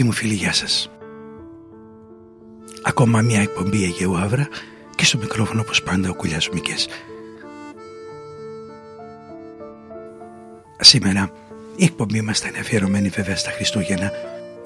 Αγαπητοί 0.00 0.22
μου 0.22 0.28
φίλοι, 0.28 0.42
γεια 0.42 0.52
σας. 0.52 0.90
Ακόμα 2.82 3.20
μια 3.20 3.40
εκπομπή 3.40 3.84
Αιγαίου 3.84 4.18
Άβρα 4.18 4.48
και 4.94 5.04
στο 5.04 5.18
μικρόφωνο 5.18 5.60
όπως 5.60 5.82
πάντα 5.82 6.10
ο 6.10 6.14
Κουλιάς 6.14 6.48
Μικές. 6.48 6.88
Σήμερα 10.80 11.32
η 11.76 11.84
εκπομπή 11.84 12.20
μας 12.20 12.40
θα 12.40 12.48
είναι 12.48 12.58
αφιερωμένη 12.58 13.08
βέβαια 13.08 13.36
στα 13.36 13.50
Χριστούγεννα 13.50 14.10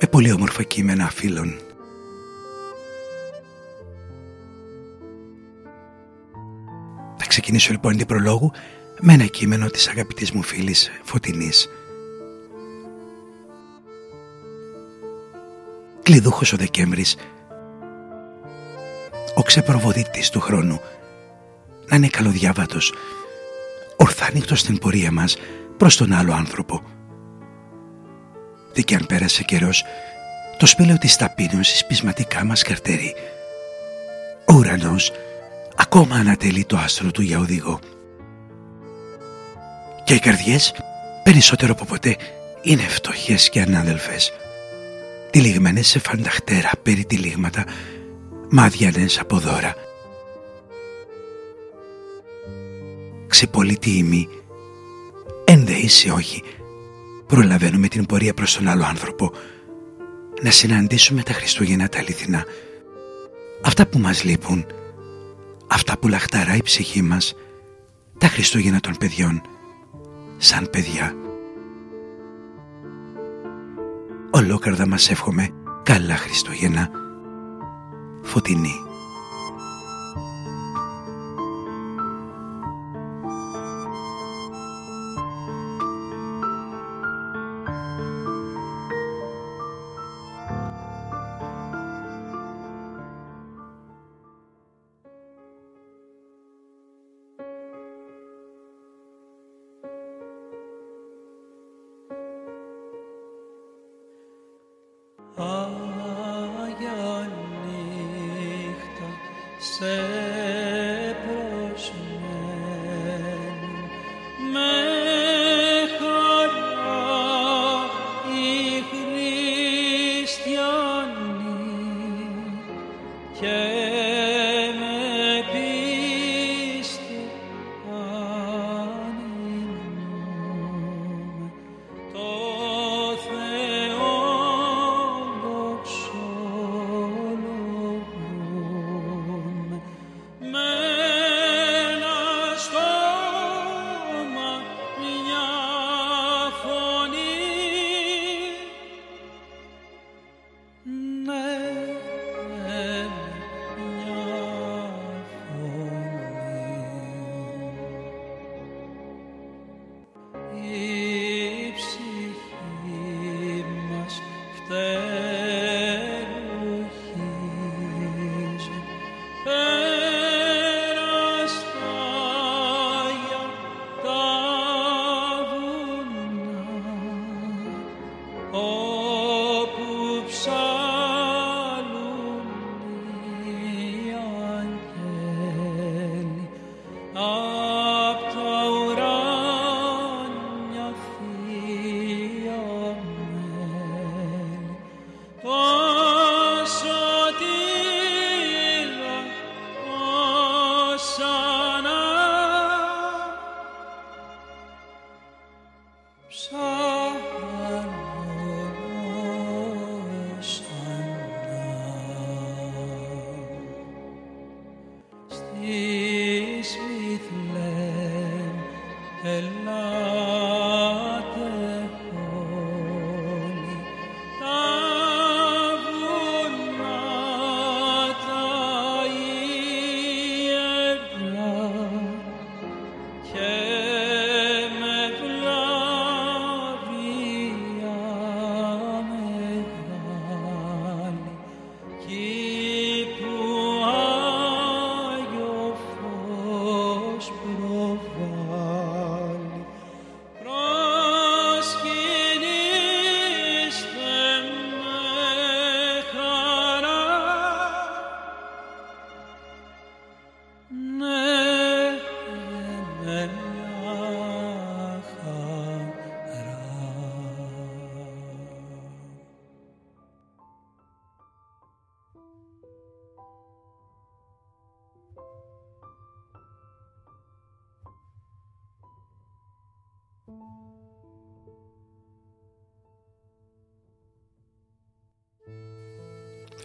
με 0.01 0.06
πολύ 0.06 0.33
όμορφα 0.33 0.62
κείμενα 0.62 1.11
φίλων. 1.11 1.55
Θα 7.16 7.27
ξεκινήσω 7.27 7.73
λοιπόν 7.73 7.97
την 7.97 8.06
προλόγου 8.06 8.53
με 9.01 9.12
ένα 9.12 9.25
κείμενο 9.25 9.66
της 9.66 9.89
αγαπητής 9.89 10.30
μου 10.33 10.42
φίλης 10.42 10.91
Φωτεινής 11.03 11.69
κλειδούχος 16.05 16.53
ο 16.53 16.57
Δεκέμβρης. 16.57 17.17
Ο 19.35 19.43
ξεπροβοδίτης 19.43 20.31
του 20.31 20.41
χρόνου. 20.41 20.81
Να 21.87 21.97
είναι 21.97 22.09
καλοδιάβατος. 22.09 22.93
Ορθάνικτος 23.97 24.61
στην 24.61 24.79
πορεία 24.79 25.12
μας 25.12 25.37
προς 25.77 25.97
τον 25.97 26.12
άλλο 26.12 26.33
άνθρωπο. 26.33 26.83
Δεν 28.73 28.85
κι 28.85 28.95
αν 28.95 29.07
πέρασε 29.07 29.43
καιρός 29.43 29.85
το 30.59 30.67
σπήλαιο 30.67 30.98
της 30.98 31.17
ταπείνωσης 31.17 31.87
πεισματικά 31.87 32.45
μας 32.45 32.62
καρτερεί. 32.62 33.15
Ο 34.47 34.55
ουρανός 34.55 35.12
ακόμα 35.77 36.17
ανατελεί 36.17 36.65
το 36.65 36.77
άστρο 36.77 37.11
του 37.11 37.23
για 37.23 37.39
οδηγό. 37.39 37.78
Και 40.05 40.15
οι 40.15 40.19
καρδιές 40.19 40.75
περισσότερο 41.23 41.73
από 41.73 41.84
ποτέ 41.84 42.17
είναι 42.62 42.83
φτωχές 42.83 43.48
και 43.48 43.61
ανάδελφες 43.61 44.33
τυλιγμένες 45.35 45.87
σε 45.87 45.99
φανταχτέρα 45.99 46.71
περί 46.83 47.05
τυλίγματα, 47.05 47.65
μάδιανες 48.51 49.19
από 49.19 49.39
δώρα. 49.39 49.75
Ξεπολίτη 53.27 53.91
ημί, 53.91 54.29
ενδεήσει 55.45 56.11
όχι, 56.11 56.43
προλαβαίνουμε 57.27 57.89
την 57.89 58.07
πορεία 58.07 58.35
προς 58.35 58.57
τον 58.57 58.69
άλλο 58.69 58.85
άνθρωπο, 58.85 59.33
να 60.43 60.51
συναντήσουμε 60.51 61.23
τα 61.23 61.33
Χριστούγεννα 61.33 61.89
τα 61.89 61.99
αληθινά, 61.99 62.45
αυτά 63.62 63.87
που 63.87 63.99
μας 63.99 64.25
λείπουν, 64.25 64.67
αυτά 65.67 65.99
που 65.99 66.09
λαχταρά 66.09 66.57
η 66.57 66.62
ψυχή 66.62 67.03
μας, 67.03 67.35
τα 68.19 68.27
Χριστούγεννα 68.29 68.81
των 68.81 68.97
παιδιών, 68.99 69.43
σαν 70.37 70.69
παιδιά. 70.71 71.23
Ολόκαρδα 74.37 74.87
μας 74.87 75.11
εύχομαι 75.11 75.51
καλά 75.83 76.17
Χριστούγεννα. 76.17 76.91
Φωτεινή. 78.23 78.75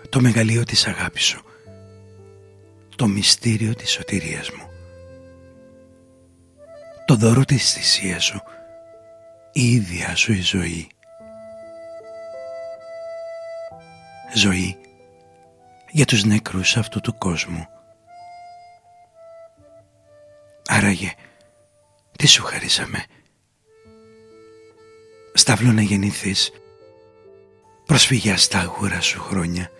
Το 0.09 0.21
μεγαλείο 0.21 0.63
της 0.63 0.87
αγάπης 0.87 1.23
σου, 1.23 1.43
το 2.95 3.07
μυστήριο 3.07 3.75
της 3.75 3.91
σωτηρίας 3.91 4.51
μου, 4.51 4.69
το 7.05 7.15
δώρο 7.15 7.45
της 7.45 7.73
θυσίας 7.73 8.23
σου, 8.23 8.41
η 9.53 9.71
ίδια 9.71 10.15
σου 10.15 10.33
η 10.33 10.41
ζωή. 10.41 10.87
Ζωή 14.33 14.77
για 15.91 16.05
τους 16.05 16.23
νεκρούς 16.23 16.77
αυτού 16.77 17.01
του 17.01 17.17
κόσμου. 17.17 17.67
Άραγε, 20.67 21.13
τι 22.17 22.27
σου 22.27 22.43
χαρίσαμε. 22.43 23.03
Σταύλο 25.33 25.71
να 25.71 25.81
γεννηθείς, 25.81 26.51
προσφυγιά 27.85 28.37
στα 28.37 28.59
αγούρα 28.59 29.01
σου 29.01 29.21
χρόνια. 29.21 29.71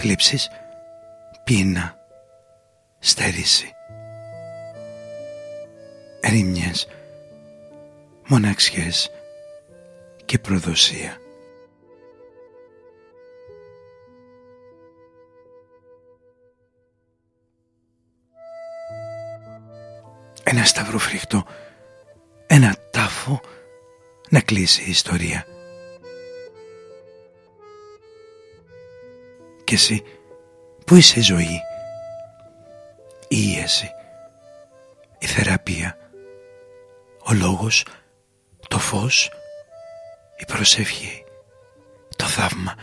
Θλίψεις, 0.00 0.50
πείνα, 1.44 1.98
στέρηση. 2.98 3.72
Ερήμιες, 6.20 6.88
μοναξιές 8.26 9.10
και 10.24 10.38
προδοσία. 10.38 11.16
Ένα 20.42 20.64
σταυρό 20.64 20.98
φρικτό, 20.98 21.46
ένα 22.46 22.76
τάφο 22.90 23.40
να 24.28 24.40
κλείσει 24.40 24.82
η 24.82 24.90
ιστορία. 24.90 25.57
Και 29.68 29.74
εσύ, 29.74 30.02
πού 30.86 30.94
είσαι 30.94 31.18
η 31.18 31.22
ζωή, 31.22 31.60
η 33.28 33.36
ίεση, 33.54 33.90
η 35.18 35.26
θεραπεία, 35.26 35.96
ο 37.24 37.32
λόγος, 37.32 37.84
το 38.68 38.78
φως, 38.78 39.30
η 40.38 40.44
προσευχή, 40.44 41.24
το 42.16 42.24
θαύμα, 42.24 42.74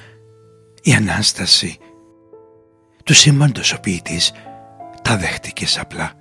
η 0.81 0.93
Ανάσταση 0.93 1.77
του 3.03 3.13
σύμπαντος 3.13 3.73
ο 3.73 3.79
ποιητής 3.79 4.31
τα 5.01 5.17
δέχτηκες 5.17 5.79
απλά. 5.79 6.13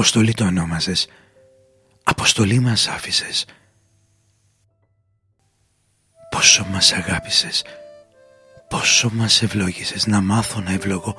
Αποστολή 0.00 0.34
το 0.34 0.44
ονόμαζες. 0.44 1.08
Αποστολή 2.04 2.58
μας 2.58 2.88
άφησες. 2.88 3.44
Πόσο 6.30 6.64
μας 6.64 6.92
αγάπησες. 6.92 7.64
Πόσο 8.68 9.10
μας 9.12 9.42
ευλόγησες 9.42 10.06
να 10.06 10.20
μάθω 10.20 10.60
να 10.60 10.72
ευλογώ. 10.72 11.16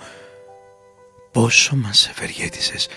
Πόσο 1.31 1.75
μας 1.75 2.09
ευεργέτησες 2.09 2.87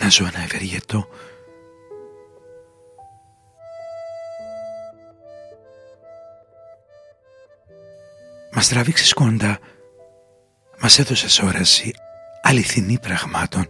να 0.00 0.08
ζω 0.08 0.24
να 0.24 0.42
ευεργετώ. 0.42 1.08
Μας 8.52 8.68
τράβηξες 8.68 9.12
κοντά, 9.12 9.58
μας 10.78 10.98
έδωσες 10.98 11.38
όραση 11.38 11.94
αληθινή 12.42 12.98
πραγμάτων 12.98 13.68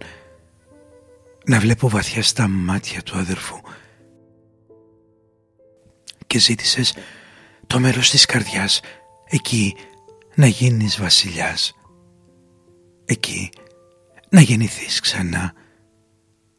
να 1.46 1.60
βλέπω 1.60 1.88
βαθιά 1.88 2.22
στα 2.22 2.48
μάτια 2.48 3.02
του 3.02 3.18
αδερφού. 3.18 3.60
Και 6.26 6.38
ζήτησες 6.38 6.94
το 7.66 7.80
μέρος 7.80 8.10
της 8.10 8.24
καρδιάς 8.26 8.80
εκεί 9.28 9.76
να 10.34 10.46
γίνεις 10.46 11.00
βασιλιάς. 11.00 11.74
Εκεί 13.04 13.50
να 14.28 14.40
γεννηθείς 14.40 15.00
ξανά. 15.00 15.52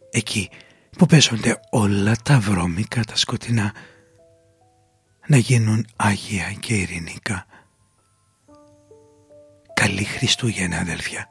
Εκεί 0.10 0.50
που 0.98 1.06
παίζονται 1.06 1.60
όλα 1.69 2.16
τα 2.24 2.40
βρώμικα 2.40 3.04
τα 3.04 3.16
σκοτεινά. 3.16 3.74
Να 5.28 5.38
γίνουν 5.38 5.88
άγια 5.95 6.51
και 6.60 6.74
ειρηνικά. 6.74 7.45
Καλή 9.74 10.04
Χριστούγεννα 10.04 10.78
αδελφιά 10.78 11.30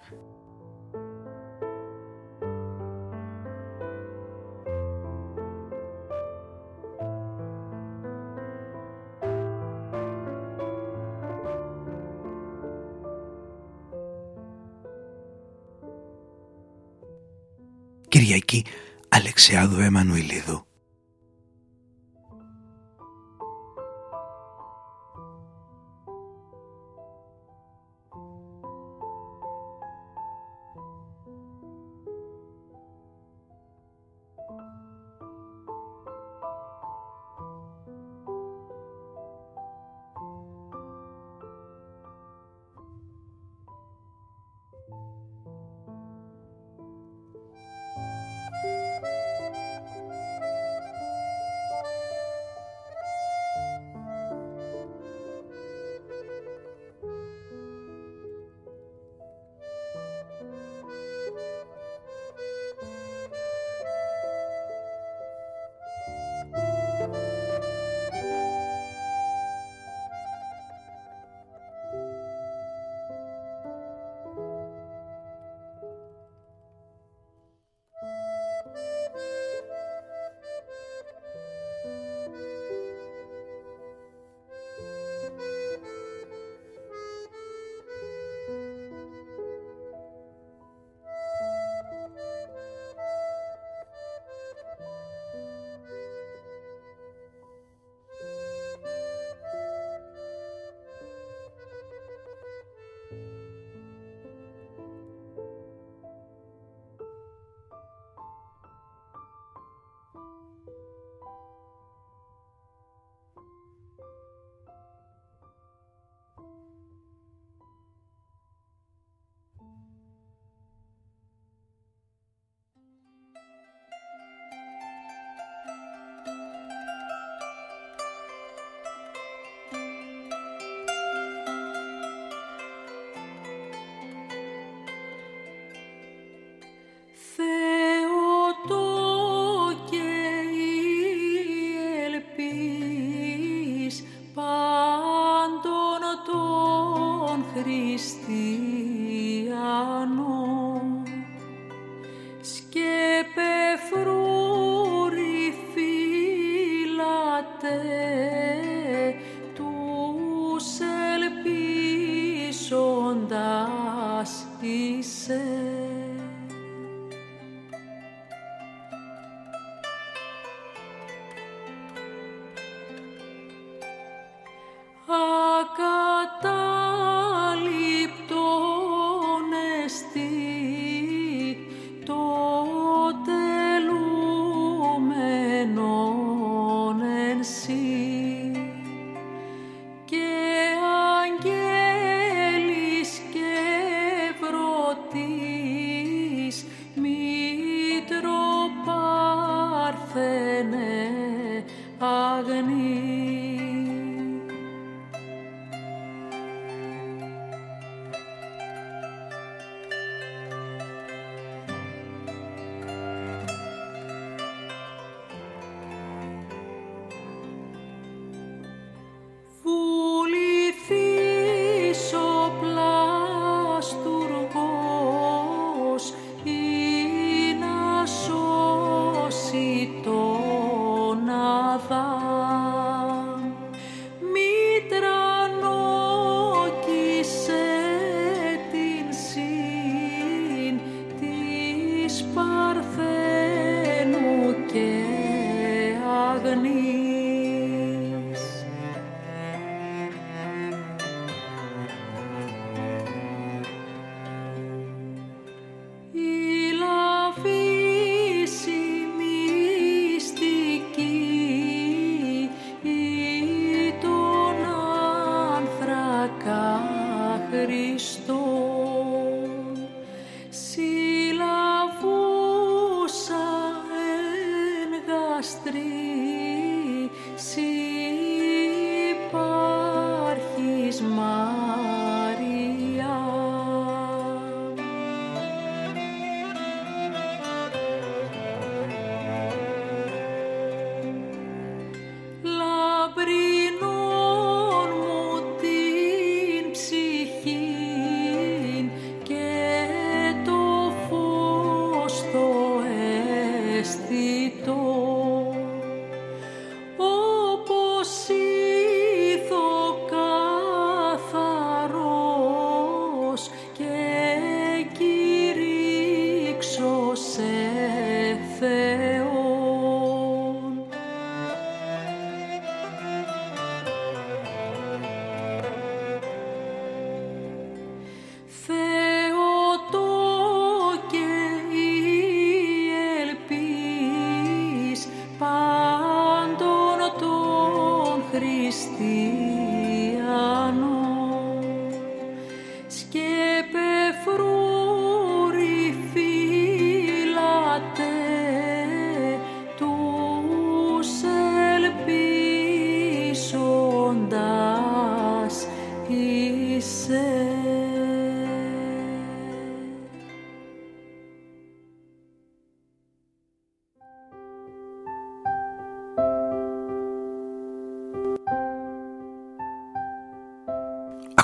Κυριακή 18.46 18.64
Αλεξιάδου 19.08 19.81
Εμμανουηλίδου. 19.81 20.65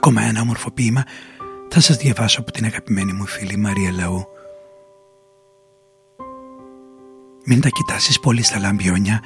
Ακόμα 0.04 0.22
ένα 0.22 0.40
όμορφο 0.40 0.70
ποίημα 0.70 1.04
θα 1.68 1.80
σας 1.80 1.96
διαβάσω 1.96 2.40
από 2.40 2.52
την 2.52 2.64
αγαπημένη 2.64 3.12
μου 3.12 3.26
φίλη 3.26 3.56
Μαρία 3.56 3.92
Λαού. 3.92 4.26
Μην 7.44 7.60
τα 7.60 7.68
κοιτάσεις 7.68 8.20
πολύ 8.20 8.42
στα 8.42 8.58
λαμπιόνια 8.58 9.20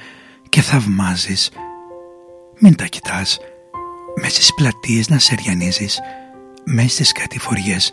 και 0.49 0.61
θαυμάζεις. 0.61 1.51
Μην 2.59 2.77
τα 2.77 2.85
κοιτάς 2.85 3.39
μέσα 4.21 4.35
στις 4.35 4.55
πλατείες 4.55 5.09
να 5.09 5.19
σεριανίζεις, 5.19 6.01
μέσα 6.65 6.89
στις 6.89 7.13
κατηφοριές. 7.13 7.93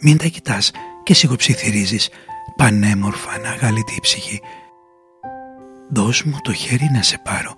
Μην 0.00 0.16
τα 0.16 0.26
κοιτάς 0.26 0.70
και 1.02 1.14
σιγοψιθυρίζεις 1.14 2.08
πανέμορφα 2.56 3.38
να 3.38 3.50
αγάλει 3.50 3.84
ψυχή. 4.00 4.40
Δώσ' 5.90 6.22
μου 6.22 6.38
το 6.42 6.52
χέρι 6.52 6.90
να 6.92 7.02
σε 7.02 7.20
πάρω 7.24 7.54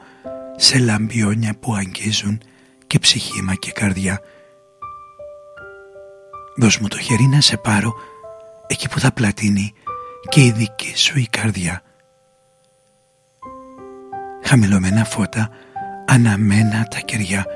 σε 0.57 0.79
λαμπιόνια 0.79 1.55
που 1.61 1.75
αγγίζουν 1.75 2.41
και 2.95 3.01
ψυχήμα 3.01 3.55
και 3.55 3.73
καρδιά. 3.73 4.21
Δώσ' 6.57 6.79
μου 6.79 6.89
το 6.89 6.99
χέρι 6.99 7.27
να 7.27 7.41
σε 7.41 7.57
πάρω 7.57 7.95
εκεί 8.67 8.89
που 8.89 9.01
θα 9.01 9.13
πλατείνει 9.13 9.73
και 10.29 10.45
η 10.45 10.51
δική 10.51 10.97
σου 10.97 11.19
η 11.19 11.27
καρδιά. 11.31 11.83
Χαμηλωμένα 14.43 15.05
φώτα, 15.05 15.51
αναμένα 16.07 16.85
τα 16.85 16.99
κεριά. 16.99 17.47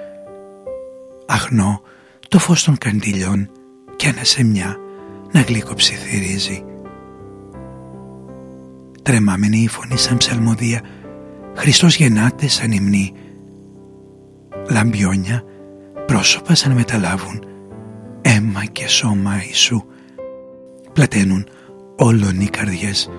Αχνό 1.26 1.82
το 2.28 2.38
φως 2.38 2.64
των 2.64 2.78
καντιλιών 2.78 3.50
και 3.96 4.14
μια 4.44 4.76
να 5.32 5.40
γλυκοψιθυρίζει. 5.40 6.64
Τρεμάμενη 9.02 9.58
η 9.58 9.68
φωνή 9.68 9.96
σαν 9.96 10.16
ψαλμοδία, 10.16 10.80
Χριστός 11.54 11.96
γεννάται 11.96 12.48
σαν 12.48 12.72
υμνή 12.72 13.12
λαμπιόνια, 14.70 15.42
πρόσωπα 16.06 16.54
σαν 16.54 16.72
μεταλάβουν, 16.72 17.44
αίμα 18.22 18.64
και 18.64 18.88
σώμα 18.88 19.42
Ιησού. 19.46 19.82
Πλαταίνουν 20.92 21.48
όλων 21.96 22.40
οι 22.40 22.48
καρδιές. 22.48 23.10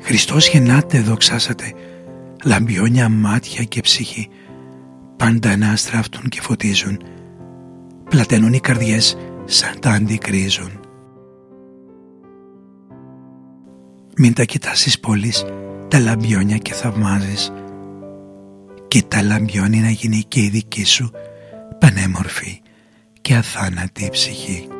Χριστός 0.00 0.48
γεννάται 0.48 1.00
δοξάσατε, 1.00 1.74
λαμπιόνια 2.44 3.08
μάτια 3.08 3.64
και 3.64 3.80
ψυχή, 3.80 4.28
πάντα 5.16 5.56
να 5.56 5.70
αστράφτουν 5.70 6.28
και 6.28 6.40
φωτίζουν. 6.40 6.98
Πλαταίνουν 8.10 8.52
οι 8.52 8.60
καρδιές 8.60 9.16
σαν 9.44 9.80
τα 9.80 9.90
αντικρίζουν. 9.90 10.80
Μην 14.16 14.32
τα 14.32 14.44
κοιτάσεις 14.44 15.00
πόλεις, 15.00 15.44
τα 15.88 15.98
λαμπιόνια 15.98 16.56
και 16.56 16.72
θαυμάζεις 16.72 17.52
και 18.88 19.02
τα 19.02 19.22
λαμπιώνει 19.22 19.78
να 19.78 19.90
γίνει 19.90 20.24
και 20.28 20.40
η 20.40 20.48
δική 20.48 20.84
σου 20.84 21.10
πανέμορφη 21.78 22.60
και 23.20 23.34
αθάνατη 23.34 24.08
ψυχή. 24.12 24.77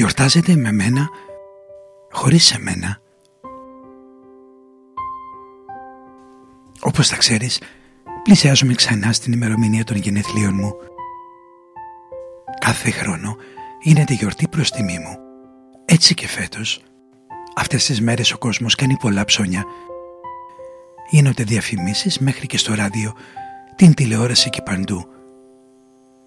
Γιορτάζετε 0.00 0.56
με 0.56 0.72
μένα 0.72 1.08
χωρίς 2.10 2.52
εμένα. 2.52 3.00
Όπως 6.80 7.08
θα 7.08 7.16
ξέρεις, 7.16 7.60
πλησιάζουμε 8.22 8.74
ξανά 8.74 9.12
στην 9.12 9.32
ημερομηνία 9.32 9.84
των 9.84 9.96
γενεθλίων 9.96 10.54
μου. 10.54 10.72
Κάθε 12.60 12.90
χρόνο 12.90 13.36
γίνεται 13.82 14.14
γιορτή 14.14 14.48
προς 14.48 14.70
τιμή 14.70 14.98
μου. 14.98 15.18
Έτσι 15.84 16.14
και 16.14 16.28
φέτος. 16.28 16.82
Αυτές 17.56 17.84
τις 17.84 18.00
μέρες 18.00 18.32
ο 18.32 18.38
κόσμος 18.38 18.74
κάνει 18.74 18.96
πολλά 18.96 19.24
ψώνια. 19.24 19.64
Γίνονται 21.10 21.44
διαφημίσεις 21.44 22.18
μέχρι 22.18 22.46
και 22.46 22.58
στο 22.58 22.74
ράδιο, 22.74 23.12
την 23.76 23.94
τηλεόραση 23.94 24.50
και 24.50 24.62
παντού. 24.62 25.08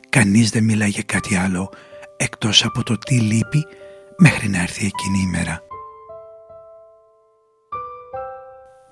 Κανείς 0.10 0.50
δεν 0.50 0.64
μιλάει 0.64 0.90
για 0.90 1.04
κάτι 1.06 1.36
άλλο 1.36 1.70
εκτός 2.18 2.66
από 2.66 2.84
το 2.84 2.98
τι 2.98 3.20
λείπει 3.20 3.66
μέχρι 4.18 4.50
να 4.50 4.62
έρθει 4.62 4.86
εκείνη 4.86 5.20
η 5.20 5.28
μέρα. 5.28 5.62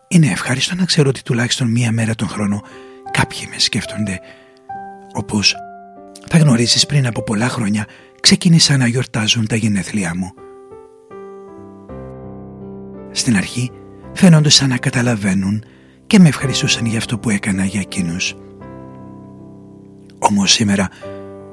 Είναι 0.07 0.27
ευχάριστο 0.27 0.75
να 0.75 0.85
ξέρω 0.85 1.09
ότι 1.09 1.23
τουλάχιστον 1.23 1.71
μία 1.71 1.91
μέρα 1.91 2.15
τον 2.15 2.27
χρόνο 2.27 2.61
κάποιοι 3.11 3.47
με 3.49 3.59
σκέφτονται. 3.59 4.19
Όπως 5.13 5.55
θα 6.27 6.37
γνωρίσεις 6.37 6.85
πριν 6.85 7.07
από 7.07 7.23
πολλά 7.23 7.49
χρόνια 7.49 7.85
ξεκίνησαν 8.21 8.79
να 8.79 8.87
γιορτάζουν 8.87 9.47
τα 9.47 9.55
γενέθλιά 9.55 10.15
μου. 10.15 10.33
Στην 13.11 13.35
αρχή 13.35 13.71
φαίνονται 14.13 14.49
σαν 14.49 14.69
να 14.69 14.77
καταλαβαίνουν 14.77 15.63
και 16.07 16.19
με 16.19 16.27
ευχαριστούσαν 16.27 16.85
για 16.85 16.97
αυτό 16.97 17.17
που 17.17 17.29
έκανα 17.29 17.65
για 17.65 17.79
εκείνους. 17.79 18.35
Όμως 20.19 20.51
σήμερα 20.51 20.89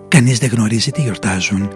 κανείς 0.09 0.39
δεν 0.39 0.49
γνωρίζει 0.49 0.91
τι 0.91 1.01
γιορτάζουν. 1.01 1.71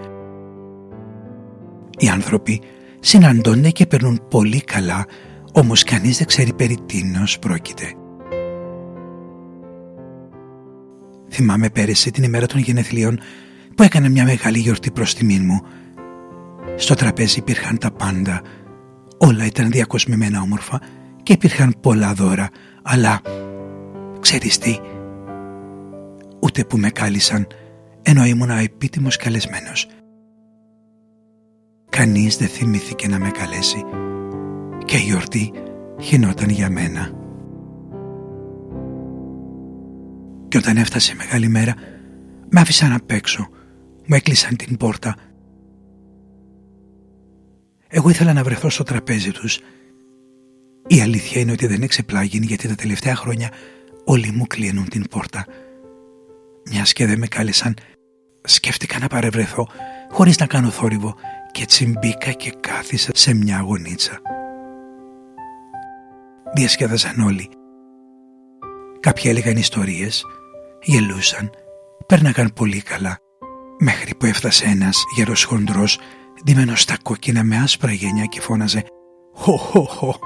Οι 1.98 2.08
άνθρωποι 2.08 2.62
συναντώνται 3.00 3.70
και 3.70 3.86
περνούν 3.86 4.20
πολύ 4.28 4.60
καλά 4.60 5.06
όμως 5.52 5.84
κανείς 5.84 6.18
δεν 6.18 6.26
ξέρει 6.26 6.52
περί 6.52 6.78
τίνος 6.86 7.38
πρόκειται. 7.38 7.94
Θυμάμαι 11.30 11.70
πέρυσι 11.70 12.10
την 12.10 12.22
ημέρα 12.22 12.46
των 12.46 12.60
γενεθλίων 12.60 13.20
που 13.74 13.82
έκανα 13.82 14.08
μια 14.08 14.24
μεγάλη 14.24 14.58
γιορτή 14.58 14.90
προς 14.90 15.14
τιμή 15.14 15.38
μου. 15.38 15.60
Στο 16.76 16.94
τραπέζι 16.94 17.38
υπήρχαν 17.38 17.78
τα 17.78 17.90
πάντα. 17.90 18.42
Όλα 19.18 19.46
ήταν 19.46 19.70
διακοσμημένα 19.70 20.40
όμορφα 20.40 20.80
και 21.22 21.32
υπήρχαν 21.32 21.74
πολλά 21.80 22.12
δώρα. 22.12 22.48
Αλλά, 22.82 23.20
ξέρεις 24.20 24.58
τι, 24.58 24.78
ούτε 26.40 26.64
που 26.64 26.78
με 26.78 26.90
κάλισαν 26.90 27.46
ενώ 28.02 28.24
ήμουν 28.24 28.50
επίτιμος 28.50 29.16
καλεσμένος. 29.16 29.86
Κανείς 31.88 32.36
δεν 32.36 32.48
θυμήθηκε 32.48 33.08
να 33.08 33.18
με 33.18 33.30
καλέσει 33.30 33.84
και 34.84 34.96
η 34.96 35.00
γιορτή 35.00 35.52
γινόταν 35.98 36.48
για 36.48 36.70
μένα. 36.70 37.10
Και 40.48 40.58
όταν 40.58 40.76
έφτασε 40.76 41.14
μεγάλη 41.14 41.48
μέρα, 41.48 41.74
με 42.50 42.60
άφησαν 42.60 42.92
απ' 42.92 43.10
έξω, 43.10 43.48
μου 44.06 44.14
έκλεισαν 44.14 44.56
την 44.56 44.76
πόρτα. 44.76 45.16
Εγώ 47.88 48.08
ήθελα 48.08 48.32
να 48.32 48.42
βρεθώ 48.42 48.70
στο 48.70 48.82
τραπέζι 48.82 49.30
τους. 49.30 49.60
Η 50.86 51.00
αλήθεια 51.00 51.40
είναι 51.40 51.52
ότι 51.52 51.66
δεν 51.66 51.82
εξεπλάγει 51.82 52.40
γιατί 52.42 52.68
τα 52.68 52.74
τελευταία 52.74 53.14
χρόνια 53.14 53.50
όλοι 54.04 54.30
μου 54.30 54.46
κλείνουν 54.46 54.88
την 54.88 55.08
πόρτα. 55.10 55.46
Μιας 56.70 56.92
και 56.92 57.06
δεν 57.06 57.18
με 57.18 57.26
κάλεσαν, 57.26 57.74
σκέφτηκα 58.42 58.98
να 58.98 59.06
παρευρεθώ 59.06 59.68
χωρίς 60.10 60.38
να 60.38 60.46
κάνω 60.46 60.70
θόρυβο 60.70 61.14
και 61.52 61.62
έτσι 61.62 61.86
μπήκα 61.98 62.32
και 62.32 62.52
κάθισα 62.60 63.10
σε 63.14 63.34
μια 63.34 63.60
γωνίτσα 63.60 64.20
διασκέδαζαν 66.52 67.20
όλοι. 67.20 67.48
Κάποιοι 69.00 69.24
έλεγαν 69.26 69.56
ιστορίες, 69.56 70.24
γελούσαν, 70.82 71.50
πέρναγαν 72.06 72.52
πολύ 72.54 72.82
καλά, 72.82 73.18
μέχρι 73.78 74.14
που 74.14 74.26
έφτασε 74.26 74.64
ένας 74.64 75.04
γερός 75.16 75.44
χοντρός, 75.44 75.98
ντυμένος 76.44 76.80
στα 76.80 76.96
κόκκινα 77.02 77.44
με 77.44 77.56
άσπρα 77.56 77.92
γενιά 77.92 78.24
και 78.24 78.40
φώναζε 78.40 78.84
«Χω, 79.34 79.56
χω, 79.56 79.84
χω», 79.84 80.18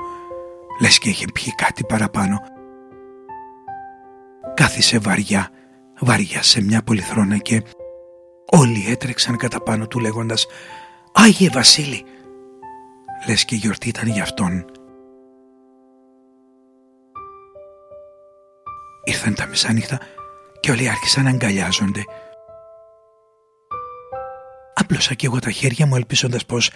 λες 0.81 0.98
και 0.98 1.09
είχε 1.09 1.24
πιει 1.35 1.55
κάτι 1.55 1.85
παραπάνω. 1.85 2.40
Κάθισε 4.55 4.98
βαριά, 4.98 5.48
βαριά 6.00 6.42
σε 6.42 6.62
μια 6.62 6.83
πολυθρόνα 6.83 7.37
και 7.37 7.62
όλοι 8.47 8.85
έτρεξαν 8.89 9.37
κατά 9.37 9.63
πάνω 9.63 9.87
του 9.87 9.99
λέγοντας 9.99 10.47
«Άγιε 11.13 11.49
Βασίλη», 11.53 12.05
λες 13.27 13.45
και 13.45 13.55
η 13.55 13.59
γιορτή 13.59 13.89
ήταν 13.89 14.09
για 14.09 14.23
αυτόν 14.23 14.65
Ήρθαν 19.09 19.35
τα 19.35 19.47
μεσάνυχτα 19.47 20.01
και 20.61 20.71
όλοι 20.71 20.89
άρχισαν 20.89 21.25
να 21.25 21.31
αγκαλιάζονται. 21.31 22.05
Άπλωσα 24.75 25.15
κι 25.15 25.27
εγώ 25.27 25.39
τα 25.39 25.51
χέρια 25.51 25.87
μου 25.87 25.97
ελπίζοντας 25.97 26.47
πως 26.47 26.71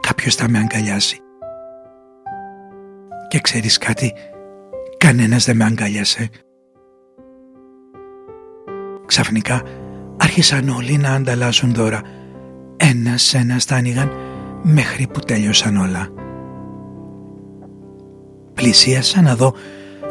κάποιος 0.00 0.34
θα 0.34 0.48
με 0.48 0.58
αγκαλιάσει. 0.58 1.20
Και 3.28 3.40
ξέρεις 3.40 3.78
κάτι, 3.78 4.12
κανένας 4.96 5.44
δεν 5.44 5.56
με 5.56 5.64
αγκαλιάσε. 5.64 6.28
Ξαφνικά 9.06 9.62
άρχισαν 10.16 10.68
όλοι 10.68 10.96
να 10.96 11.10
ανταλλάσσουν 11.10 11.74
δώρα. 11.74 12.00
Ένας 12.76 13.34
ένας 13.34 13.64
τα 13.64 13.76
άνοιγαν 13.76 14.10
μέχρι 14.62 15.06
που 15.06 15.20
τέλειωσαν 15.20 15.76
όλα. 15.76 16.08
Πλησίασα 18.54 19.22
να 19.22 19.36
δω 19.36 19.54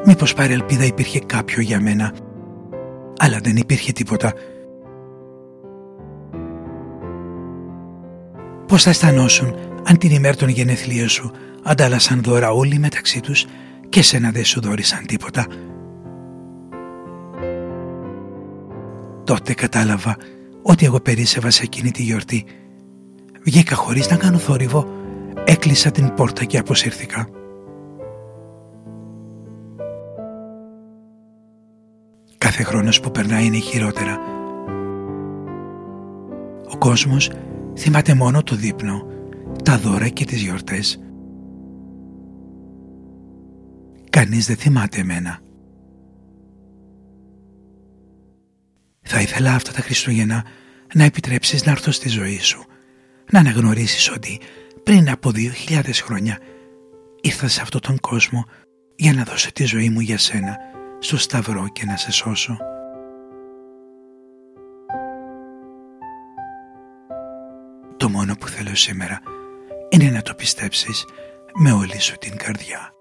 Μήπως 0.05 0.33
πάρει 0.33 0.53
ελπίδα 0.53 0.85
υπήρχε 0.85 1.19
κάποιο 1.19 1.61
για 1.61 1.81
μένα 1.81 2.13
Αλλά 3.17 3.39
δεν 3.43 3.55
υπήρχε 3.55 3.91
τίποτα 3.91 4.33
Πώς 8.67 8.83
θα 8.83 8.89
αισθανόσουν 8.89 9.55
αν 9.83 9.97
την 9.97 10.11
ημέρα 10.11 10.35
των 10.35 10.49
γενεθλίων 10.49 11.09
σου 11.09 11.31
αντάλλασαν 11.63 12.21
δώρα 12.23 12.51
όλοι 12.51 12.79
μεταξύ 12.79 13.19
τους 13.19 13.45
και 13.89 14.01
σένα 14.01 14.31
δεν 14.31 14.45
σου 14.45 14.61
δόρισαν 14.61 15.05
τίποτα; 15.05 15.47
Τότε 19.31 19.53
κατάλαβα 19.53 20.17
ότι 20.61 20.85
εγώ 20.85 20.99
περίσευα 20.99 21.49
σε 21.49 21.63
εκείνη 21.63 21.91
τη 21.91 22.03
γιορτή. 22.03 22.45
Βγήκα 23.43 23.75
χωρίς 23.75 24.09
να 24.09 24.15
κάνω 24.15 24.37
θόρυβο, 24.37 24.87
έκλεισα 25.45 25.91
την 25.91 26.13
πόρτα 26.13 26.43
και 26.43 26.57
αποσύρθηκα. 26.57 27.27
Κάθε 32.37 32.63
χρόνος 32.63 32.99
που 32.99 33.11
περνάει 33.11 33.45
είναι 33.45 33.57
χειρότερα. 33.57 34.17
Ο 36.73 36.77
κόσμος 36.77 37.31
θυμάται 37.77 38.13
μόνο 38.13 38.43
το 38.43 38.55
δείπνο, 38.55 39.05
τα 39.63 39.77
δώρα 39.77 40.07
και 40.07 40.25
τις 40.25 40.41
γιορτές. 40.41 40.99
Κανείς 44.09 44.47
δεν 44.47 44.55
θυμάται 44.55 44.99
εμένα. 44.99 45.39
Θα 49.13 49.21
ήθελα 49.21 49.53
αυτά 49.53 49.71
τα 49.71 49.81
Χριστούγεννα 49.81 50.45
να 50.93 51.03
επιτρέψεις 51.03 51.65
να 51.65 51.71
έρθω 51.71 51.91
στη 51.91 52.09
ζωή 52.09 52.39
σου, 52.39 52.65
να 53.31 53.39
αναγνωρίσεις 53.39 54.11
ότι 54.11 54.39
πριν 54.83 55.09
από 55.09 55.31
δύο 55.31 55.51
χιλιάδες 55.51 56.01
χρόνια 56.01 56.39
ήρθα 57.21 57.47
σε 57.47 57.61
αυτόν 57.61 57.81
τον 57.81 57.99
κόσμο 57.99 58.45
για 58.95 59.13
να 59.13 59.23
δώσω 59.23 59.51
τη 59.51 59.65
ζωή 59.65 59.89
μου 59.89 59.99
για 59.99 60.17
σένα 60.17 60.57
στο 60.99 61.17
σταυρό 61.17 61.67
και 61.73 61.85
να 61.85 61.97
σε 61.97 62.11
σώσω. 62.11 62.57
Το 67.97 68.09
μόνο 68.09 68.35
που 68.35 68.47
θέλω 68.47 68.75
σήμερα 68.75 69.19
είναι 69.89 70.09
να 70.09 70.21
το 70.21 70.33
πιστέψεις 70.33 71.05
με 71.53 71.71
όλη 71.71 71.99
σου 71.99 72.17
την 72.17 72.37
καρδιά. 72.37 73.00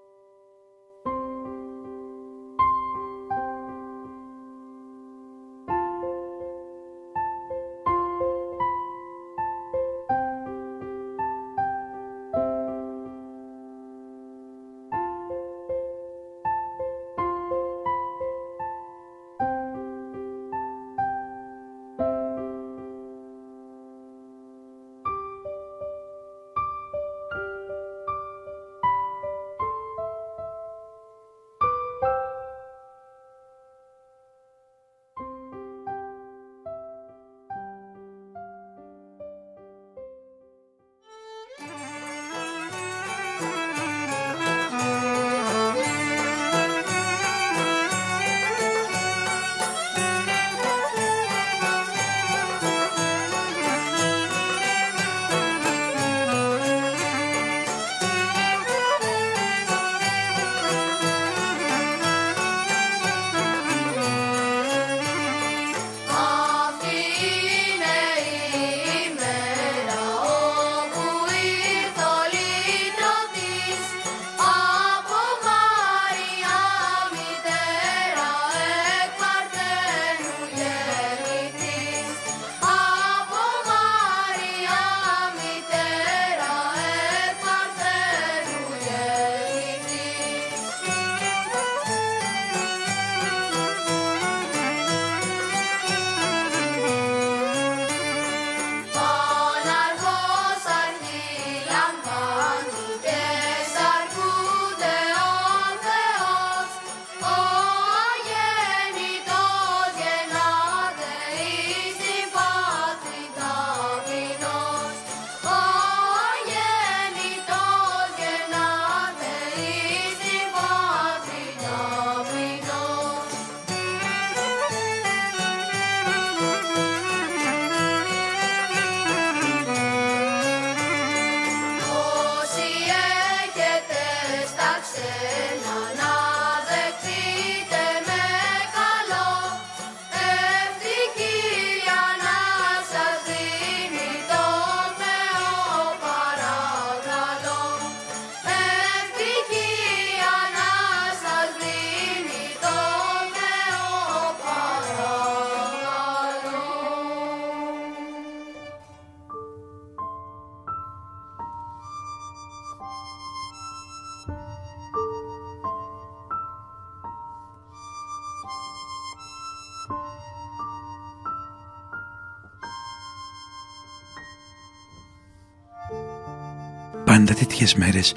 Πάντα 177.61 177.73
τέτοιες 177.73 177.89
μέρες 177.89 178.13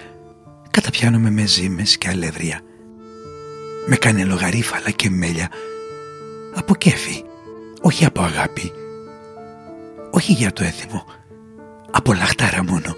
καταπιάνομαι 0.71 1.31
με 1.31 1.47
ζύμες 1.47 1.99
και 1.99 2.09
αλεύρια. 2.09 2.61
Με 3.87 3.97
κάνει 3.97 4.25
λογαρίφαλα 4.25 4.91
και 4.91 5.11
μέλια 5.11 5.49
από 6.55 6.75
κέφι, 6.75 7.23
όχι 7.81 8.05
από 8.05 8.23
αγάπη. 8.23 8.73
Όχι 10.11 10.33
για 10.33 10.53
το 10.53 10.65
έθιμο, 10.65 11.05
από 11.91 12.13
λαχτάρα 12.13 12.65
μόνο. 12.65 12.95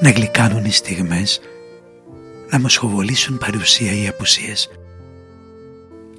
Να 0.00 0.10
γλυκάνουν 0.10 0.64
οι 0.64 0.70
στιγμές, 0.70 1.40
να 2.50 2.58
μου 2.58 2.68
σχοβολήσουν 2.68 3.38
παρουσία 3.38 3.92
ή 3.92 4.08
απουσίες. 4.08 4.70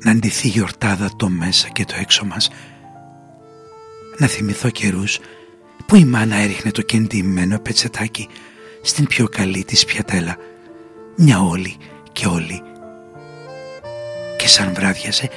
Να 0.04 0.12
αντιθεί 0.12 0.48
γιορτάδα 0.48 1.10
το 1.16 1.30
μέσα 1.30 1.70
και 1.70 1.86
το 1.86 1.94
έξω 2.00 2.26
μας. 2.26 2.50
Να 4.18 4.28
θυμηθώ 4.28 4.70
καιρούς 4.70 5.20
που 5.86 5.96
η 5.96 6.06
μάνα 6.06 6.36
έριχνε 6.36 6.72
το 6.72 6.82
κεντυμένο 6.82 7.60
πετσετάκι 7.60 8.28
στην 8.82 9.08
πιο 9.08 9.28
καλή 9.28 9.64
της 9.64 9.86
πιατέλα, 9.86 10.38
μια 11.18 11.42
όλη 11.42 11.78
και 12.12 12.28
όλη. 12.28 12.62
Και 14.38 14.48
σαν 14.48 14.74
βράδιαζε, 14.74 15.30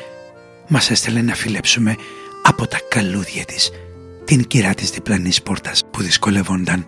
μας 0.68 0.90
έστελνε 0.90 1.22
να 1.22 1.34
φιλέψουμε 1.34 1.96
από 2.42 2.66
τα 2.66 2.78
καλούδια 2.88 3.44
της 3.44 3.70
την 4.24 4.46
κυρά 4.46 4.74
της 4.74 4.90
διπλανής 4.90 5.42
πόρτας 5.42 5.82
που 5.90 6.02
δυσκολεύονταν. 6.02 6.84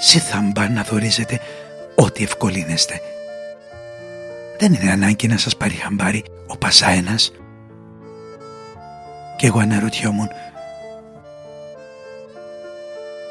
Συθάμπα 0.00 0.68
να 0.68 0.82
δορίζετε 0.82 1.40
ό,τι 1.94 2.22
ευκολύνεστε. 2.22 3.00
Δεν 4.58 4.72
είναι 4.72 4.90
ανάγκη 4.90 5.28
να 5.28 5.36
σας 5.36 5.56
πάρει 5.56 5.74
χαμπάρι 5.74 6.24
ο 6.46 6.56
Πασάενας. 6.56 7.32
Κι 9.36 9.46
εγώ 9.46 9.58
αναρωτιόμουν 9.58 10.28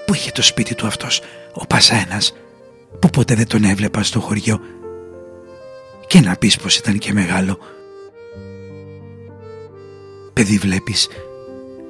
Πού 0.10 0.16
είχε 0.16 0.32
το 0.32 0.42
σπίτι 0.42 0.76
του 0.76 0.88
αυτός 0.88 1.22
ο 1.54 1.66
Πασάενας 1.66 2.34
που 3.00 3.10
ποτέ 3.10 3.36
δεν 3.36 3.48
τον 3.48 3.64
έβλεπα 3.64 4.04
στο 4.04 4.20
χωριό 4.20 4.60
και 6.08 6.20
να 6.20 6.36
πεις 6.36 6.58
πως 6.58 6.78
ήταν 6.78 6.98
και 6.98 7.14
μεγάλο. 7.14 7.60
Παιδί 10.34 10.58
βλέπεις, 10.58 11.08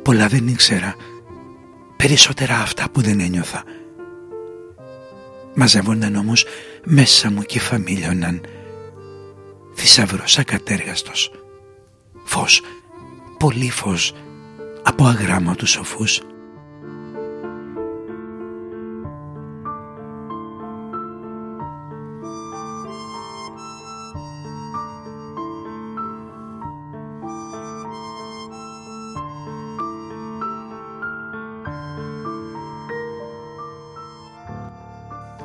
πολλά 0.01 0.27
δεν 0.27 0.47
ήξερα, 0.47 0.95
περισσότερα 1.95 2.55
αυτά 2.55 2.89
που 2.89 3.01
δεν 3.01 3.19
ένιωθα. 3.19 3.63
Μαζεύονταν 5.53 6.15
όμως 6.15 6.45
μέσα 6.83 7.31
μου 7.31 7.41
και 7.41 7.59
φαμίλιοναν. 7.59 8.41
Θησαυρός 9.75 10.39
ακατέργαστος. 10.39 11.31
Φως, 12.23 12.61
πολύ 13.39 13.69
φως, 13.69 14.13
από 14.83 15.05
αγράμματους 15.05 15.69
σοφούς. 15.69 16.21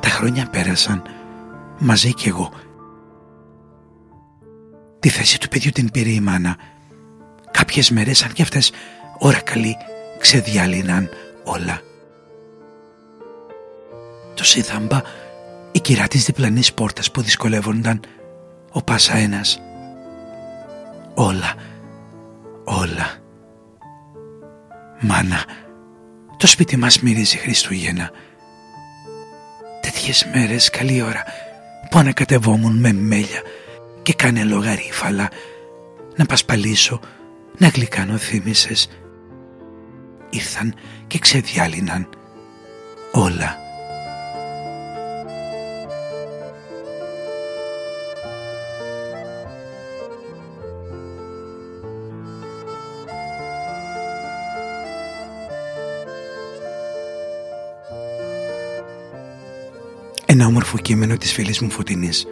Χρόνια 0.09 0.49
πέρασαν 0.49 1.01
μαζί 1.79 2.13
κι 2.13 2.27
εγώ. 2.27 2.51
Τη 4.99 5.09
θέση 5.09 5.39
του 5.39 5.47
παιδιού 5.47 5.71
την 5.71 5.91
πήρε 5.91 6.09
η 6.09 6.19
μάνα. 6.19 6.57
Κάποιες 7.51 7.91
μέρες 7.91 8.23
αν 8.23 8.33
κι 8.33 8.41
αυτές 8.41 8.71
ώρα 9.19 9.39
καλή 9.39 9.77
ξεδιάλυναν 10.19 11.09
όλα. 11.43 11.81
Το 14.33 14.43
Σίδαμπα, 14.43 15.01
η 15.71 15.79
κυρά 15.79 16.07
της 16.07 16.25
διπλανής 16.25 16.73
πόρτας 16.73 17.11
που 17.11 17.21
δυσκολεύονταν, 17.21 17.99
ο 18.71 18.81
Πάσα 18.81 19.15
ένας. 19.15 19.59
Όλα, 21.13 21.53
όλα. 22.63 23.15
Μάνα, 24.99 25.45
το 26.37 26.47
σπίτι 26.47 26.77
μας 26.77 26.99
μυρίζει 26.99 27.37
Χριστούγεννα 27.37 28.11
τέτοιες 29.95 30.25
μέρες 30.33 30.69
καλή 30.69 31.01
ώρα 31.01 31.23
που 31.89 31.97
ανακατευόμουν 31.99 32.77
με 32.77 32.93
μέλια 32.93 33.41
και 34.01 34.13
κάνε 34.13 34.43
λογαρίφαλα 34.43 35.29
να 36.15 36.25
πασπαλίσω, 36.25 36.99
να 37.57 37.67
γλυκάνω 37.67 38.17
θύμησες. 38.17 38.89
Ήρθαν 40.29 40.75
και 41.07 41.19
ξεδιάλυναν 41.19 42.09
όλα 43.11 43.64
ένα 60.35 60.45
όμορφο 60.45 60.77
κείμενο 60.77 61.17
της 61.17 61.33
φίλης 61.33 61.59
μου 61.59 61.69
Φωτεινής 61.69 62.25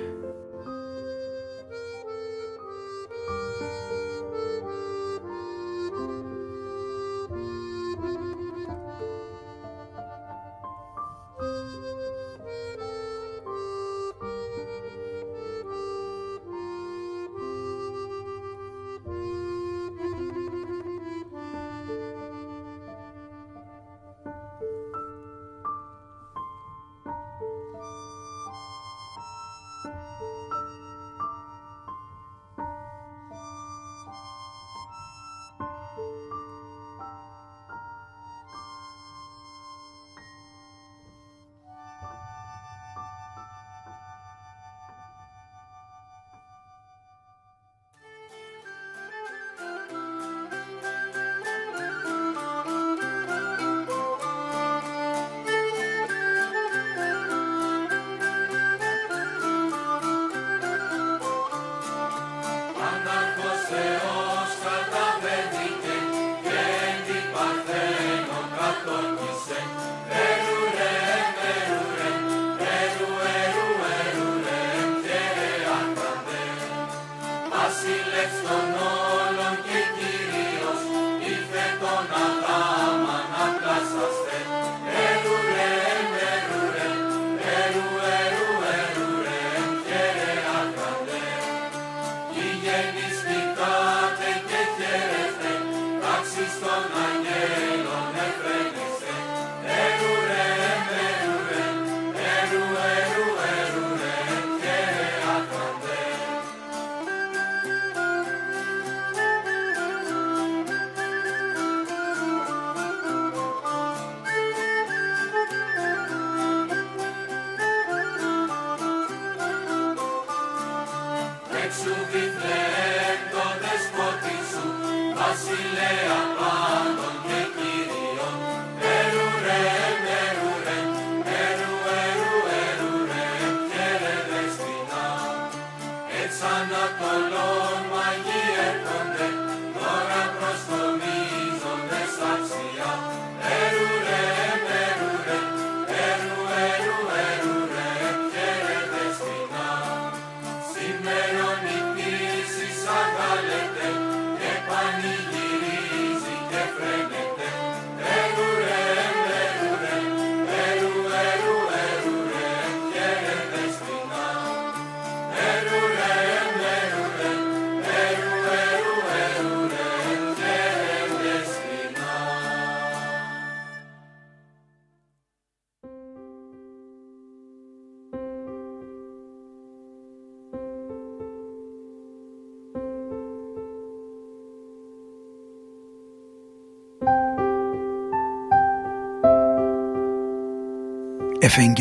Basilea. 125.53 126.22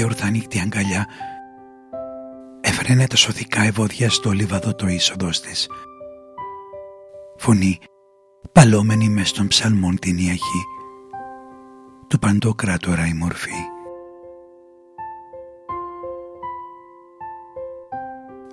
Εφέγγε 0.03 0.05
ορθανίκτη 0.05 0.61
αγκαλιά. 0.61 1.07
Έφρενε 2.61 3.07
τα 3.07 3.17
σωθικά 3.17 3.62
ευωδιά 3.62 4.11
στο 4.11 4.31
λίβαδο 4.31 4.75
το 4.75 4.87
είσοδος 4.87 5.41
της. 5.41 5.69
Φωνή 7.37 7.79
παλόμενη 8.53 9.09
μες 9.09 9.29
στον 9.29 9.49
ψαλμόν 9.49 9.99
την 9.99 10.19
ιαχή. 10.19 10.65
Του 12.09 12.19
παντοκράτορα 12.19 13.07
η 13.07 13.12
μορφή. 13.12 13.61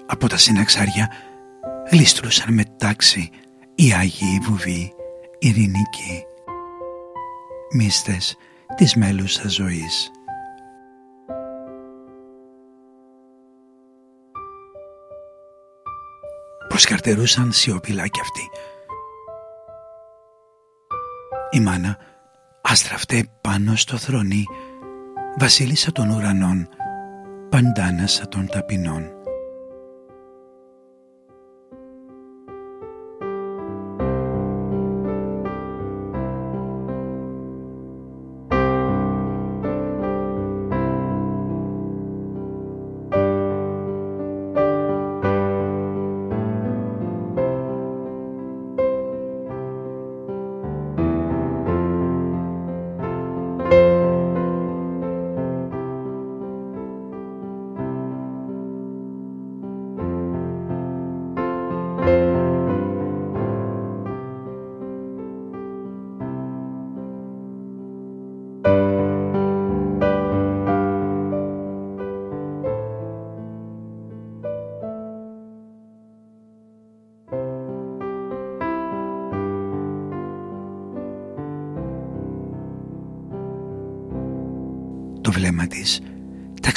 Από 0.05 0.27
τα 0.27 0.37
συναξάρια 0.37 1.11
γλίστρουσαν 1.91 2.53
με 2.53 2.63
τάξη 2.77 3.29
οι 3.75 3.93
Άγιοι 3.93 4.39
Βουβοί 4.43 4.93
ειρηνικοί. 5.39 6.23
Μίστες 7.73 8.37
της 8.75 8.95
μέλουσας 8.95 9.53
ζωής. 9.53 10.11
Προσκαρτερούσαν 16.79 17.51
σιωπηλά 17.51 18.07
κι 18.07 18.19
αυτοί. 18.19 18.49
Η 21.51 21.59
μάνα 21.59 21.97
άστραφτε 22.61 23.23
πάνω 23.41 23.75
στο 23.75 23.97
θρονί 23.97 24.45
βασίλισσα 25.39 25.91
των 25.91 26.09
ουρανών 26.09 26.67
παντάνασα 27.49 28.27
των 28.27 28.47
ταπεινών. 28.47 29.18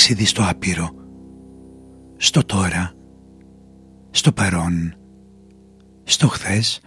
Ταξίδι 0.03 0.27
στο 0.27 0.43
άπειρο, 0.49 0.91
στο 2.17 2.45
τώρα, 2.45 2.93
στο 4.11 4.33
παρόν, 4.33 4.95
στο 6.03 6.29
χθες, 6.29 6.81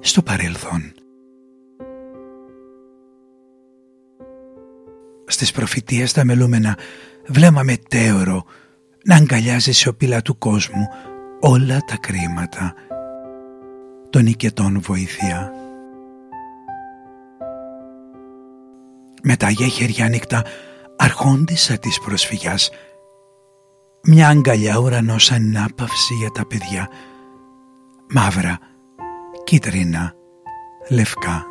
στο 0.00 0.22
παρελθόν. 0.22 0.92
Στις 5.26 5.52
προφητείες 5.52 6.12
τα 6.12 6.24
μελούμενα 6.24 6.78
βλέμμα 7.26 7.62
μετέωρο 7.62 8.44
να 9.04 9.14
αγκαλιάζει 9.14 9.72
σιωπηλά 9.72 10.22
του 10.22 10.38
κόσμου 10.38 10.88
όλα 11.40 11.78
τα 11.78 11.96
κρίματα 11.96 12.74
των 14.10 14.26
οικετών 14.26 14.80
βοήθεια. 14.80 15.52
Με 19.22 19.36
τα 19.36 19.50
χέρια 19.50 20.04
ανοιχτά 20.04 20.44
αρχόντισα 20.96 21.78
της 21.78 22.00
προσφυγιάς. 22.00 22.70
Μια 24.02 24.28
αγκαλιά 24.28 24.78
ουρανός 24.78 25.30
ανάπαυση 25.32 26.14
για 26.14 26.30
τα 26.30 26.46
παιδιά. 26.46 26.88
Μαύρα, 28.10 28.58
κίτρινα, 29.44 30.14
λευκά. 30.88 31.46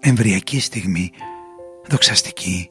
Εμβριακή 0.00 0.60
στιγμή 0.60 1.10
δοξαστική. 1.88 2.70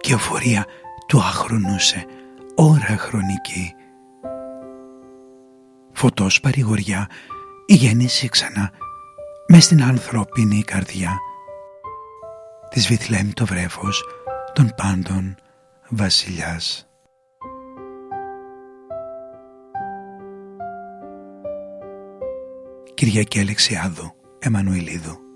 Και 0.00 0.12
εφορία 0.14 0.66
του 1.06 1.18
άχρονούσε 1.18 2.04
ώρα 2.54 2.96
χρονική. 2.98 3.74
Φωτός 5.92 6.40
παρηγοριά 6.40 7.08
η 7.66 7.74
γέννηση 7.74 8.28
ξανά 8.28 8.70
μες 9.50 9.64
στην 9.64 9.82
ανθρώπινη 9.82 10.62
καρδιά 10.62 11.18
της 12.70 12.86
Βιθλέμ 12.86 13.30
το 13.32 13.46
βρέφος 13.46 14.04
των 14.52 14.72
πάντων 14.76 15.36
βασιλιάς. 15.88 16.88
Κυριακή 22.94 23.40
Αλεξιάδου, 23.40 24.14
Εμμανουηλίδου 24.38 25.27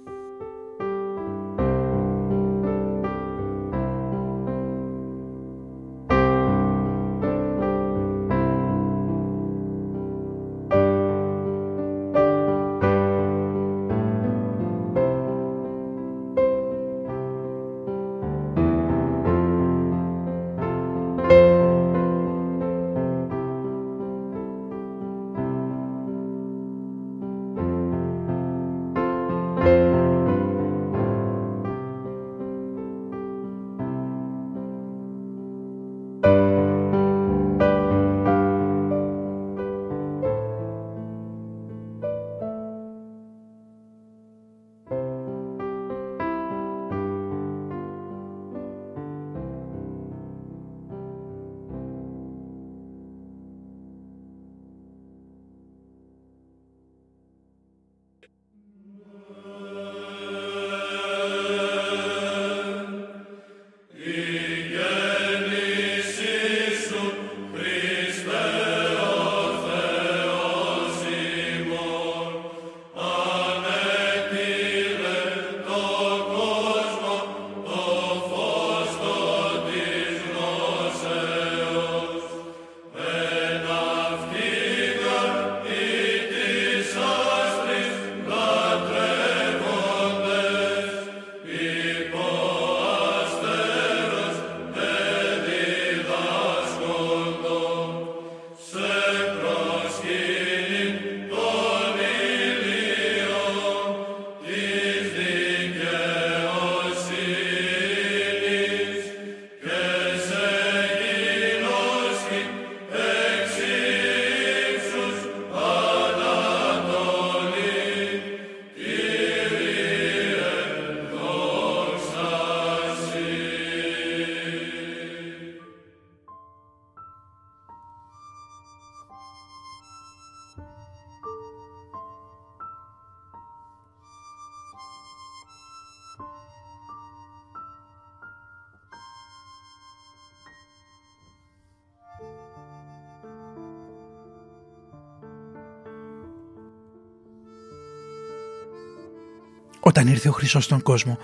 Όταν 149.85 150.07
ήρθε 150.07 150.28
ο 150.28 150.33
Χριστός 150.33 150.64
στον 150.64 150.83
κόσμο, 150.83 151.18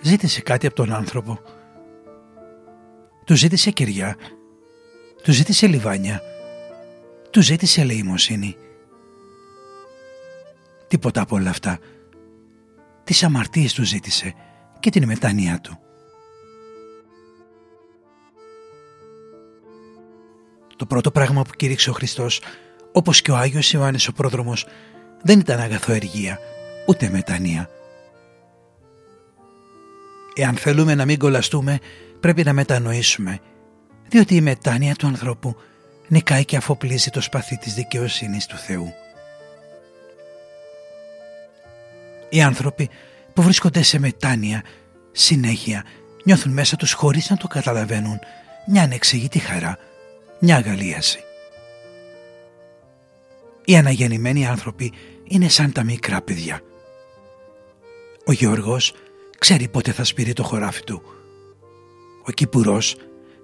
ζήτησε 0.00 0.40
κάτι 0.40 0.66
από 0.66 0.74
τον 0.76 0.92
άνθρωπο. 0.92 1.38
Του 3.24 3.34
ζήτησε 3.34 3.70
κεριά, 3.70 4.16
του 5.22 5.32
ζήτησε 5.32 5.66
λιβάνια, 5.66 6.22
του 7.30 7.42
ζήτησε 7.42 7.80
ελεημοσύνη. 7.80 8.56
Τίποτα 10.88 11.20
από 11.20 11.36
όλα 11.36 11.50
αυτά. 11.50 11.78
Τις 13.04 13.22
αμαρτίες 13.22 13.72
του 13.72 13.84
ζήτησε 13.84 14.34
και 14.80 14.90
την 14.90 15.06
μετάνοια 15.06 15.60
του. 15.60 15.78
Το 20.76 20.86
πρώτο 20.86 21.10
πράγμα 21.10 21.42
που 21.42 21.52
κήρυξε 21.56 21.90
ο 21.90 21.92
Χριστός, 21.92 22.40
όπως 22.92 23.22
και 23.22 23.30
ο 23.30 23.36
Άγιος 23.36 23.72
Ιωάννης 23.72 24.08
ο 24.08 24.12
πρόδρομος, 24.12 24.66
δεν 25.22 25.38
ήταν 25.38 25.60
αγαθοεργία, 25.60 26.38
ούτε 26.86 27.08
μετανία. 27.08 27.68
Εάν 30.34 30.56
θέλουμε 30.56 30.94
να 30.94 31.04
μην 31.04 31.18
κολλαστούμε, 31.18 31.78
πρέπει 32.20 32.44
να 32.44 32.52
μετανοήσουμε, 32.52 33.38
διότι 34.08 34.34
η 34.34 34.40
μετάνοια 34.40 34.94
του 34.94 35.06
ανθρώπου 35.06 35.56
νικάει 36.08 36.44
και 36.44 36.56
αφοπλίζει 36.56 37.10
το 37.10 37.20
σπαθί 37.20 37.56
της 37.58 37.74
δικαιοσύνης 37.74 38.46
του 38.46 38.56
Θεού. 38.56 38.92
Οι 42.28 42.42
άνθρωποι 42.42 42.90
που 43.32 43.42
βρίσκονται 43.42 43.82
σε 43.82 43.98
μετάνοια 43.98 44.62
συνέχεια 45.12 45.84
νιώθουν 46.24 46.52
μέσα 46.52 46.76
τους 46.76 46.92
χωρίς 46.92 47.30
να 47.30 47.36
το 47.36 47.46
καταλαβαίνουν 47.46 48.18
μια 48.66 48.82
ανεξηγητή 48.82 49.38
χαρά, 49.38 49.78
μια 50.38 50.56
αγαλίαση. 50.56 51.18
Οι 53.64 53.76
αναγεννημένοι 53.76 54.46
άνθρωποι 54.46 54.92
είναι 55.24 55.48
σαν 55.48 55.72
τα 55.72 55.84
μικρά 55.84 56.22
παιδιά. 56.22 56.60
Ο 58.26 58.32
Γιώργος 58.32 58.92
ξέρει 59.38 59.68
πότε 59.68 59.92
θα 59.92 60.04
σπείρει 60.04 60.32
το 60.32 60.42
χωράφι 60.42 60.84
του. 60.84 61.02
Ο 62.26 62.30
Κυπουρός 62.30 62.96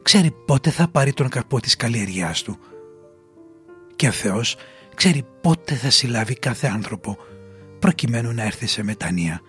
ξέρει 0.02 0.30
πότε 0.46 0.70
θα 0.70 0.88
πάρει 0.88 1.12
τον 1.12 1.28
καρπό 1.28 1.60
της 1.60 1.76
καλλιεργιάς 1.76 2.42
του. 2.42 2.58
Και 3.96 4.08
ο 4.08 4.12
Θεός 4.12 4.56
ξέρει 4.94 5.24
πότε 5.40 5.74
θα 5.74 5.90
συλλάβει 5.90 6.34
κάθε 6.34 6.66
άνθρωπο 6.66 7.16
προκειμένου 7.78 8.32
να 8.32 8.42
έρθει 8.42 8.66
σε 8.66 8.82
μετανία. 8.82 9.40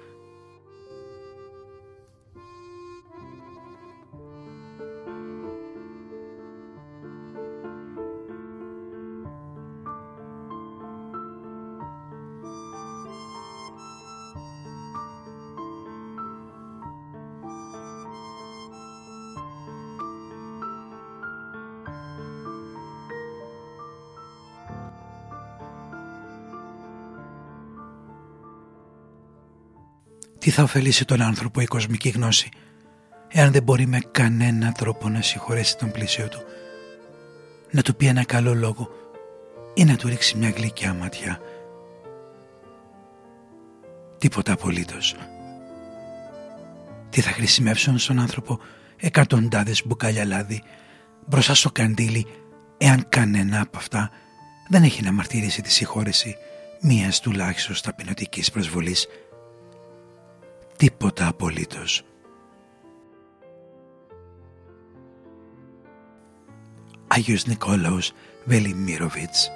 Τι 30.42 30.50
θα 30.50 30.64
ωφελήσει 30.64 31.06
τον 31.06 31.22
άνθρωπο 31.22 31.62
η 31.62 31.66
κοσμική 31.66 32.10
γνώση 32.10 32.50
εάν 33.28 33.52
δεν 33.52 33.64
μπορεί 33.64 33.88
με 33.88 34.00
κανένα 34.12 34.72
τρόπο 34.72 35.10
να 35.10 35.22
συγχωρέσει 35.22 35.78
τον 35.78 35.92
πλήσιο 35.92 36.28
του, 36.28 36.42
να 37.72 37.82
του 37.82 37.96
πει 37.96 38.06
ένα 38.06 38.24
καλό 38.24 38.54
λόγο 38.54 38.90
ή 39.74 39.86
να 39.86 39.96
του 39.96 40.08
ρίξει 40.08 40.38
μια 40.38 40.50
γλυκιά 40.50 40.94
ματιά; 40.94 41.40
Τίποτα 44.18 44.52
απολύτως. 44.54 45.16
Τι 47.10 47.22
θα 47.22 47.32
χρησιμεύσουν 47.32 47.98
στον 47.98 48.20
άνθρωπο 48.20 48.60
εκατοντάδες 48.98 49.82
μπουκάλια 49.86 50.26
λάδι 50.26 50.64
μπροστά 51.28 51.56
στο 51.56 51.72
καντήλι 51.72 52.28
εάν 52.78 53.06
κανένα 53.10 53.62
από 53.62 53.78
αυτά 53.78 54.12
δεν 54.70 54.84
έχει 54.84 55.04
να 55.04 55.12
μαρτυρήσει 55.12 55.62
τη 55.62 55.72
συγχώρεση 55.72 56.36
μίας 56.82 57.20
τουλάχιστον 57.20 57.76
ταπεινωτικής 57.84 58.52
προσβολής; 58.52 59.08
Τίποτα 60.82 61.28
απολύτως. 61.28 62.04
Άγιος 67.08 67.46
Νικόλαος 67.46 68.12
Βελιμίροβιτς 68.46 69.52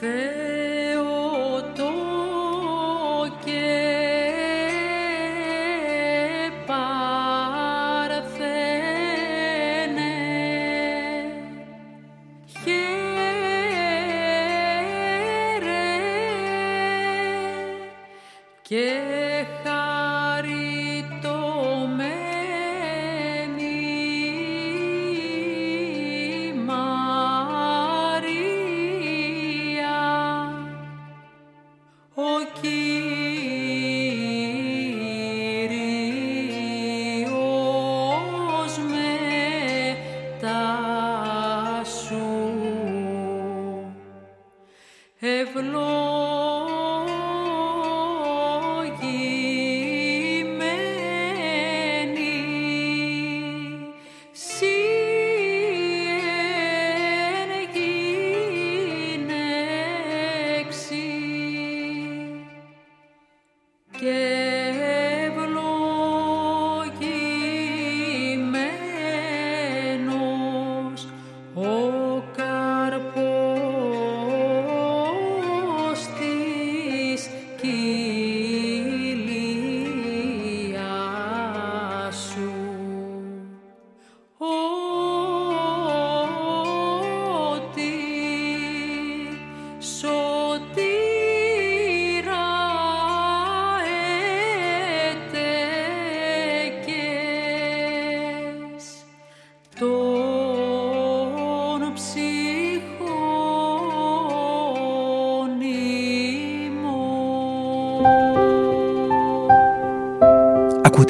fé. 0.00 0.65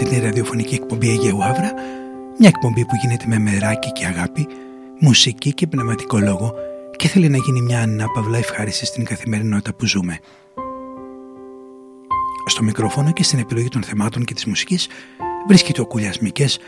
Την 0.04 0.22
ραδιοφωνική 0.22 0.74
εκπομπή 0.74 1.08
Αιγαίου 1.08 1.44
Αύρα, 1.44 1.72
μια 2.38 2.48
εκπομπή 2.48 2.84
που 2.84 2.94
γίνεται 3.02 3.24
με 3.26 3.38
μεράκι 3.38 3.92
και 3.92 4.06
αγάπη, 4.06 4.46
μουσική 4.98 5.54
και 5.54 5.66
πνευματικό 5.66 6.18
λόγο 6.18 6.54
και 6.96 7.08
θέλει 7.08 7.28
να 7.28 7.36
γίνει 7.36 7.60
μια 7.60 7.80
ανάπαυλα 7.80 8.38
ευχάριση 8.38 8.86
στην 8.86 9.04
καθημερινότητα 9.04 9.74
που 9.74 9.86
ζούμε. 9.86 10.18
Στο 12.46 12.62
μικρόφωνο 12.62 13.12
και 13.12 13.22
στην 13.22 13.38
επιλογή 13.38 13.68
των 13.68 13.82
θεμάτων 13.82 14.24
και 14.24 14.34
της 14.34 14.44
μουσικής 14.44 14.88
βρίσκεται 15.48 15.80
ο 15.80 15.86
Κουλιάς 15.86 16.18
Μικές, 16.18 16.58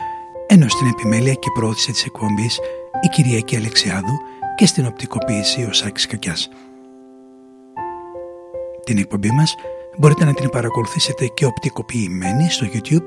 ενώ 0.47 0.67
στην 0.67 0.87
επιμέλεια 0.87 1.33
και 1.33 1.47
πρόθεση 1.53 1.91
της 1.91 2.05
εκπομπής 2.05 2.59
η 3.03 3.07
Κυριακή 3.07 3.55
Αλεξιάδου 3.55 4.17
και 4.55 4.65
στην 4.65 4.85
οπτικοποίηση 4.85 5.63
ο 5.63 5.73
Σάκης 5.73 6.05
Κακιάς. 6.07 6.49
Την 8.83 8.97
εκπομπή 8.97 9.31
μας 9.31 9.55
μπορείτε 9.99 10.25
να 10.25 10.33
την 10.33 10.49
παρακολουθήσετε 10.49 11.25
και 11.25 11.45
οπτικοποιημένη 11.45 12.49
στο 12.49 12.67
YouTube 12.73 13.03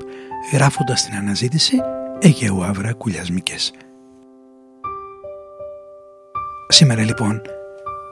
γράφοντας 0.51 1.05
την 1.05 1.15
αναζήτηση 1.15 1.75
Αιγαίου 2.19 2.63
Αύρα 2.63 2.93
Κουλιασμικές. 2.93 3.73
Σήμερα 6.67 7.01
λοιπόν 7.03 7.41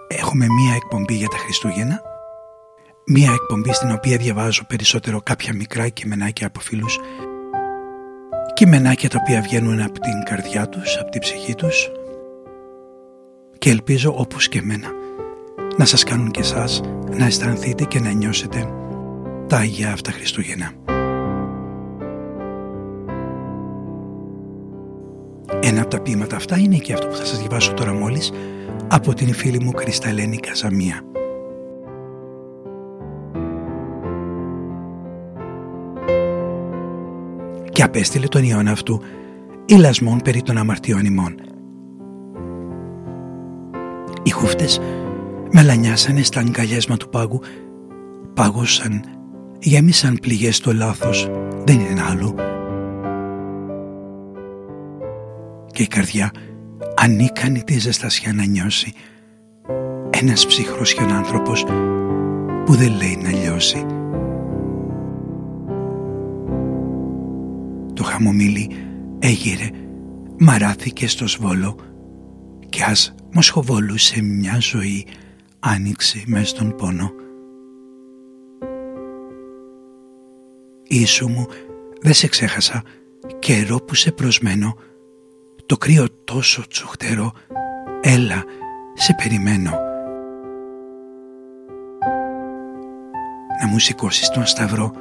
έχουμε 0.07 0.45
μία 0.45 0.75
εκπομπή 0.75 1.13
για 1.13 1.27
τα 1.27 1.38
Χριστούγεννα. 1.38 2.01
Μία 3.05 3.32
εκπομπή 3.32 3.73
στην 3.73 3.91
οποία 3.91 4.17
διαβάζω 4.17 4.65
περισσότερο 4.67 5.21
κάποια 5.21 5.53
μικρά 5.53 5.88
κειμενάκια 5.88 6.47
από 6.47 6.59
φίλους. 6.59 6.99
Κειμενάκια 8.53 9.09
τα 9.09 9.17
οποία 9.21 9.41
βγαίνουν 9.41 9.82
από 9.82 9.99
την 9.99 10.23
καρδιά 10.25 10.69
τους, 10.69 10.97
από 10.97 11.09
την 11.09 11.21
ψυχή 11.21 11.55
τους. 11.55 11.91
Και 13.57 13.69
ελπίζω 13.69 14.13
όπως 14.17 14.47
και 14.49 14.59
εμένα 14.59 14.88
να 15.77 15.86
σας 15.86 16.03
κάνουν 16.03 16.32
και 16.32 16.39
εσάς 16.39 16.82
να 17.18 17.26
αισθανθείτε 17.26 17.84
και 17.84 17.99
να 17.99 18.12
νιώσετε 18.12 18.74
τα 19.47 19.57
Αγία 19.57 19.91
αυτά 19.91 20.12
Χριστούγεννα. 20.12 20.72
Ένα 25.59 25.82
από 25.82 25.89
τα 25.89 25.99
ποίηματα 25.99 26.36
αυτά 26.36 26.57
είναι 26.57 26.78
και 26.78 26.93
αυτό 26.93 27.07
που 27.07 27.16
θα 27.16 27.26
σας 27.26 27.39
διαβάσω 27.39 27.74
τώρα 27.74 27.93
μόλις 27.93 28.32
από 28.88 29.14
την 29.14 29.34
φίλη 29.34 29.64
μου 29.64 29.72
Κρυσταλένη 29.72 30.38
Καζαμία. 30.38 31.01
Και 37.72 37.84
απέστειλε 37.84 38.28
τον 38.28 38.43
ιόν 38.43 38.68
αυτού 38.68 39.01
ηλασμών 39.66 40.20
περί 40.24 40.41
των 40.41 40.57
αμαρτιών 40.57 41.05
ημών. 41.05 41.36
Οι 44.24 44.30
χούφτες 44.30 44.80
μελανιάσανε 45.52 46.24
στα 46.24 46.39
αγκαλιάσμα 46.39 46.97
του 46.97 47.10
πάγου, 47.10 47.41
πάγωσαν, 48.34 49.04
γέμισαν 49.60 50.18
πληγές 50.22 50.56
στο 50.56 50.74
λάθος, 50.74 51.30
δεν 51.66 51.80
είναι 51.80 52.02
άλλο. 52.10 52.36
Και 55.72 55.84
η 55.84 55.88
καρδιά 55.88 56.32
ανίκανη 56.95 57.64
τη 57.64 57.80
ζεστασιά 57.80 58.34
να 58.34 58.45
νιώσει 58.45 58.93
ένας 60.10 60.45
ψυχρός 60.45 60.95
άνθρωπος 60.99 61.64
που 62.66 62.74
δεν 62.74 62.95
λέει 62.95 63.20
να 63.24 63.30
λιώσει. 63.30 63.86
Το 67.93 68.04
χαμομήλι 68.04 68.70
έγειρε, 69.20 69.70
μαράθηκες 70.39 71.12
στο 71.12 71.28
σβόλο 71.28 71.76
και 72.70 72.84
ας 72.84 73.16
μοσχοβολούσε 73.34 74.22
μια 74.22 74.58
ζωή 74.60 75.06
άνοιξε 75.62 76.24
μες 76.28 76.49
στον 76.49 76.76
πόνο. 76.76 77.12
Ιησού 80.88 81.28
μου, 81.28 81.45
δεν 82.01 82.14
σε 82.14 82.28
ξέχασα, 82.28 82.84
καιρό 83.39 83.78
που 83.78 83.95
σε 83.95 84.12
προσμένω, 84.12 84.78
το 85.66 85.78
κρύο 85.78 86.07
τόσο 86.24 86.68
τσουχτερό, 86.68 87.32
έλα, 88.01 88.43
σε 88.93 89.16
περιμένω. 89.24 89.72
Να 93.62 93.68
μου 93.68 93.80
σηκώσεις 93.80 94.30
τον 94.30 94.45
σταυρό 94.45 94.91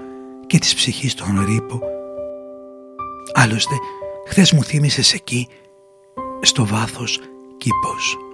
και 0.46 0.58
της 0.58 0.74
ψυχής 0.74 1.14
τον 1.14 1.44
ρήπο. 1.44 1.80
Άλλωστε, 3.34 3.74
χθες 4.28 4.52
μου 4.52 4.64
θύμισες 4.64 5.14
εκεί, 5.14 5.48
στο 6.40 6.66
βάθος 6.66 7.20
κήπος. 7.56 8.29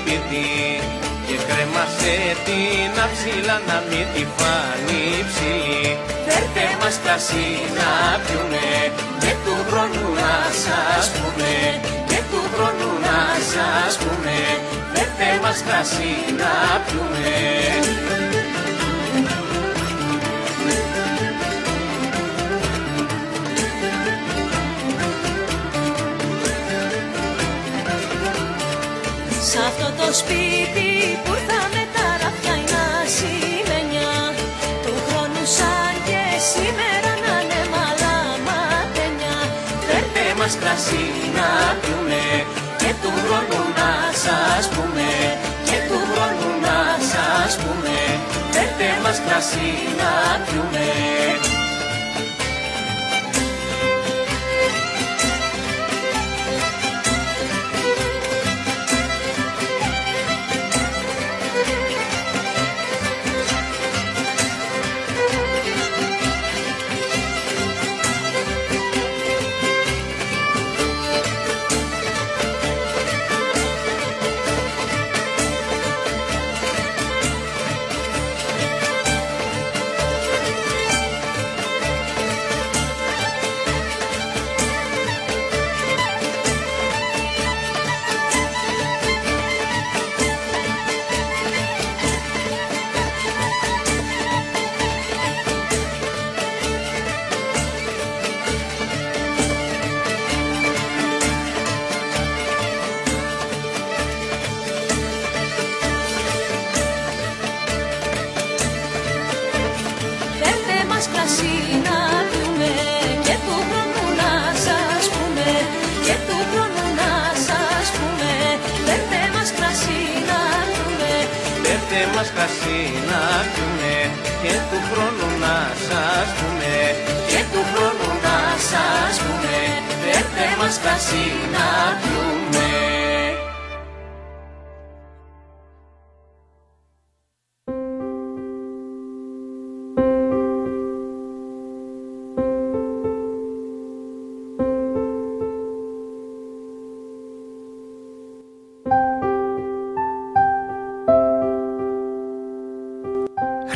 σπιτί 0.00 0.50
και 1.26 1.36
κρέμασε 1.48 2.14
την 2.46 2.92
αψίλα 3.04 3.56
να 3.68 3.76
μην 3.88 4.06
τη 4.14 4.22
φάνει 4.36 5.04
ψηλή. 5.28 5.98
Φέρτε 6.26 6.66
μας 6.80 6.96
κρασί 7.02 7.48
να 7.78 7.90
πιούμε 8.24 8.66
και 9.22 9.32
του 9.44 9.54
χρόνου 9.68 10.06
να 10.20 10.34
σας 10.64 11.04
πούμε 11.16 11.52
και 12.08 12.20
του 12.30 12.40
χρόνου 12.52 12.90
να 13.06 13.20
σας 13.52 13.92
πούμε 14.02 14.36
Φέρτε 14.92 15.30
μας 15.42 15.58
κρασί 15.66 16.14
να 16.40 16.54
πιούμε 16.84 17.34
Σ' 29.52 29.56
αυτό 29.70 29.88
το 30.00 30.08
σπίτι 30.20 30.90
που 31.24 31.34
θα 31.48 31.60
με 31.74 31.82
τα 31.94 32.06
ραφιά 32.22 32.54
είναι 32.60 32.80
ασημένια 33.02 34.12
Του 34.84 34.94
χρόνου 35.06 35.44
σαν 35.56 35.94
και 36.08 36.22
σήμερα 36.50 37.12
να 37.24 37.34
είναι 37.42 37.62
μαλαματένια 37.74 39.36
Φέρτε 39.86 40.26
μας 40.38 40.54
κρασί 40.60 41.06
να 41.36 41.48
πιούμε 41.80 42.24
και 42.80 42.90
του 43.00 43.10
χρόνου 43.22 43.62
να 43.78 43.92
σας 44.24 44.64
πούμε 44.74 45.08
Και 45.68 45.78
του 45.88 45.98
χρόνου 46.10 46.50
να 46.66 46.78
σας 47.12 47.50
πούμε 47.62 47.96
Φέρτε 48.54 48.90
μας 49.02 49.18
κρασί 49.26 49.70
να 50.00 50.12
πιούμε 50.44 50.88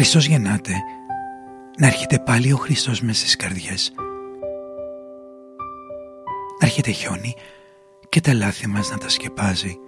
Χριστός 0.04 0.26
γεννάται, 0.26 0.72
να 1.78 1.86
έρχεται 1.86 2.18
πάλι 2.18 2.52
ο 2.52 2.56
Χριστός 2.56 3.00
μέσα 3.00 3.20
στις 3.20 3.36
καρδιές. 3.36 3.92
Να 6.60 6.66
έρχεται 6.66 6.90
χιόνι 6.90 7.34
και 8.08 8.20
τα 8.20 8.34
λάθη 8.34 8.66
μας 8.66 8.90
να 8.90 8.98
τα 8.98 9.08
σκεπάζει. 9.08 9.78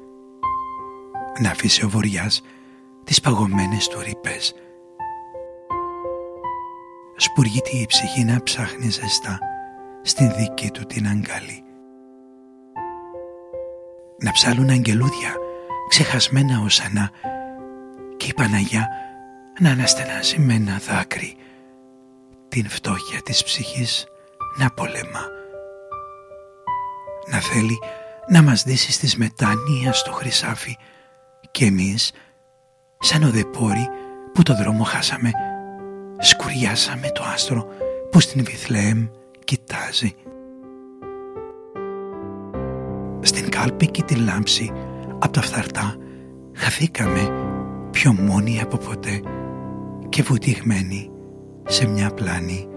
Να 1.41 1.51
αφήσει 1.51 1.85
ο 1.85 1.89
βοριάς 1.89 2.43
τις 3.05 3.21
παγωμένες 3.21 3.89
του 3.89 4.01
ρήπες. 4.01 4.55
Σπουργείται 7.17 7.77
η 7.77 7.87
ψυχή 7.87 8.25
να 8.25 8.43
ψάχνει 8.43 8.91
ζεστά 8.91 9.39
στην 10.03 10.33
δική 10.37 10.71
του 10.71 10.87
την 10.87 11.07
αγκάλη. 11.07 11.65
Να 14.19 14.33
ψάλουν 14.33 14.69
αγγελούδια 14.69 15.35
ξεχασμένα 15.89 16.61
ως 16.65 16.81
ανά 16.81 17.11
και 18.17 18.27
η 18.27 18.35
Παναγιά 18.35 18.89
να 19.61 19.71
αναστενάζει 19.71 20.39
με 20.39 20.55
ένα 20.55 20.81
δάκρυ 20.89 21.37
την 22.49 22.69
φτώχεια 22.69 23.23
της 23.23 23.45
ψυχής 23.45 24.07
να 24.59 24.71
πολεμά. 24.71 25.27
Να 27.31 27.39
θέλει 27.39 27.79
να 28.29 28.43
μας 28.43 28.63
δείσει 28.63 28.93
στις 28.93 29.17
μετάνοια 29.17 29.93
στο 29.93 30.13
χρυσάφι 30.13 30.77
και 31.51 31.65
εμείς 31.65 32.13
σαν 32.99 33.23
οδεπόροι 33.23 33.89
που 34.33 34.43
το 34.43 34.55
δρόμο 34.55 34.85
χάσαμε 34.85 35.31
σκουριάσαμε 36.19 37.11
το 37.11 37.23
άστρο 37.35 37.67
που 38.11 38.21
στην 38.21 38.45
Βιθλεέμ 38.45 39.07
κοιτάζει. 39.45 40.15
Στην 43.21 43.51
κάλπη 43.51 43.87
και 43.87 44.03
την 44.03 44.25
λάμψη 44.25 44.73
από 45.19 45.33
τα 45.33 45.43
φθαρτά 45.43 45.97
χαθήκαμε 46.53 47.33
πιο 47.91 48.13
μόνοι 48.13 48.61
από 48.61 48.77
ποτέ 48.77 49.21
και 50.17 50.23
βουτυγμένη 50.23 51.11
σε 51.65 51.87
μια 51.89 52.11
πλάνη. 52.11 52.69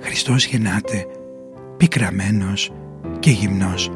Χριστός 0.00 0.46
γεννάται 0.46 1.06
πικραμένος 1.76 2.72
και 3.18 3.30
γυμνός. 3.30 3.90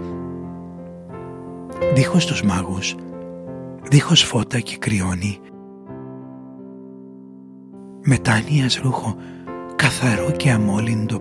Δίχως 1.95 2.27
τους 2.27 2.43
μάγους 2.43 2.95
δίχως 3.91 4.23
φώτα 4.23 4.61
και 4.61 4.77
κρυώνει. 4.77 5.39
Μετάνοιας 8.05 8.77
ρούχο 8.77 9.17
καθαρό 9.77 10.31
και 10.31 10.51
αμόλυντο 10.51 11.21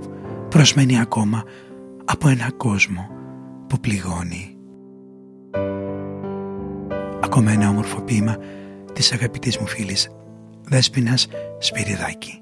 προσμένει 0.50 1.00
ακόμα 1.00 1.44
από 2.06 2.28
ένα 2.28 2.52
κόσμο 2.52 3.10
που 3.68 3.80
πληγώνει 3.80 4.51
ακόμα 7.32 7.52
ένα 7.52 7.70
όμορφο 7.70 8.02
ποίημα 8.02 8.38
της 8.94 9.12
αγαπητής 9.12 9.58
μου 9.58 9.68
φίλης 9.68 10.10
Δέσποινας 10.64 11.28
Σπυριδάκη. 11.60 12.41